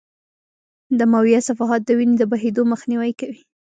[0.99, 3.41] دمویه صفحات د وینې د بهېدو مخنیوی کوي.